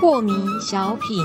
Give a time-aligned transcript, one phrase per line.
[0.00, 1.24] 破迷小品，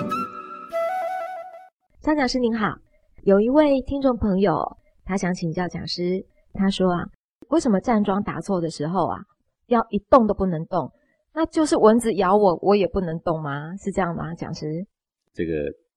[2.02, 2.76] 张讲师您好，
[3.24, 7.06] 有一位听众朋友，他想请教讲师，他说啊，
[7.50, 9.20] 为什么站桩打坐的时候啊，
[9.68, 10.92] 要一动都不能动？
[11.34, 13.76] 那就是蚊子咬我，我也不能动吗？
[13.78, 14.86] 是这样吗，讲师？
[15.34, 15.54] 这个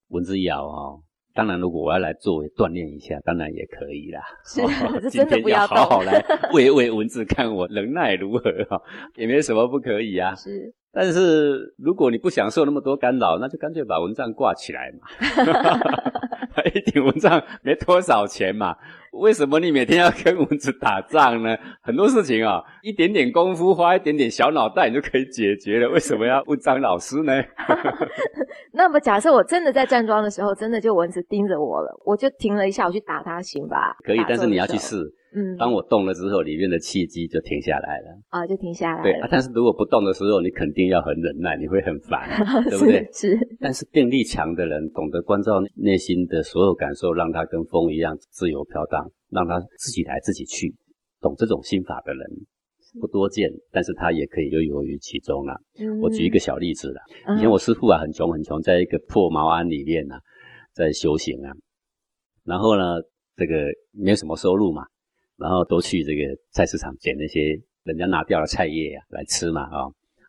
[0.09, 1.03] 蚊子咬哦，
[1.37, 4.23] 当然如果我要来作为锻炼一下，当然也可以啦。
[4.45, 4.63] 是，
[5.03, 8.81] 这真的不要好好来喂喂蚊子，看我能耐如何哈，
[9.15, 10.35] 也没什么不可以啊。
[10.35, 10.75] 是。
[10.91, 15.07] 但是如果你不享受那么多干扰，那就干脆把蚊帐挂起来嘛。
[16.75, 18.75] 一顶蚊帐没多少钱嘛，
[19.21, 21.57] 为什么你每天要跟蚊子打仗呢？
[21.83, 25.89] 很多事情啊，一点点功夫，花一点点小脑袋，你就可以解决了。
[25.89, 27.33] 为什么要问张老师呢？
[28.73, 33.97] 那么假设我真的在站桩的时候，真的就蚊子盯着我了，我就停了一下，我去打它行吧？
[34.05, 34.97] 可以，但是你要去试。
[35.37, 39.03] 嗯，当我动了之后，里面的气机就停下来了啊，就停下来了。
[39.03, 42.27] 对啊，但是如果不动的时候，你肯定要很忍耐，你会很烦，
[42.71, 43.07] 对不对？
[43.13, 43.37] 是。
[43.61, 50.75] 但是定力强的人，懂得关照内心的所有感受，让他跟风一样自由飘荡，让他自己来自己去，
[51.21, 52.27] 懂这种心法的人
[52.99, 55.55] 不多见，但是他也可以游游于其中啊。
[55.79, 57.03] 嗯我举一个小例子啦，
[57.37, 60.15] 以前我师父啊很穷很穷，在一个破茅庵里面呢，
[60.73, 61.53] 在修行啊，
[62.43, 62.85] 然后呢，
[63.37, 64.83] 这个没有什么收入嘛。
[65.37, 69.87] 然后都去这个菜市场捡那些人家拿掉的菜叶啊来吃嘛啊，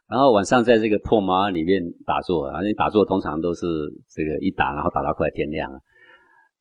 [0.08, 3.66] 然后晚上在这个破茅庵里面打坐，啊，你打坐通常都是
[4.10, 5.80] 这个一打，然后打到快天亮啊。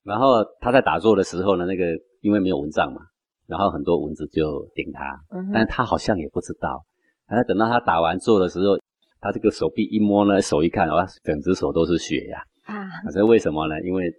[0.03, 1.85] 然后他在打坐的时候呢，那个
[2.21, 3.01] 因为没有蚊帐嘛，
[3.47, 5.19] 然后很多蚊子就叮他，
[5.53, 6.85] 但是他好像也不知道。
[7.29, 8.79] 然后等到他打完坐的时候，
[9.21, 13.11] 他这个手臂一摸呢，手一看，哇，整只手都是血呀啊！
[13.13, 13.83] 这为什么呢？
[13.83, 14.13] 因为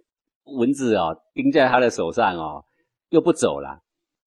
[0.58, 2.62] 蚊子啊叮在他的手上哦，
[3.08, 3.80] 又不走了。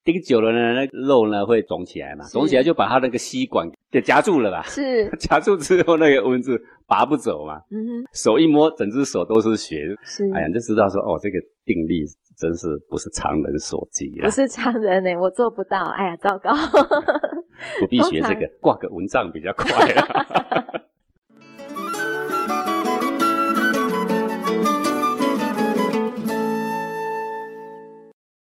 [0.04, 4.64] 叮久了呢，那肉呢会肿起来嘛，肿起来就把它那个吸管给夹住了吧？
[4.66, 7.62] 是， 夹住之后那个蚊子拔不走嘛。
[7.70, 9.86] 嗯哼，手一摸，整只手都是血。
[10.04, 12.04] 是，哎呀，就知道说哦，这个定力
[12.38, 14.26] 真是不是常人所及啊。
[14.26, 15.78] 不是常人呢，我做不到。
[15.78, 16.52] 哎呀，糟糕。
[17.80, 20.66] 不必学这个，挂个蚊帐比较快啊。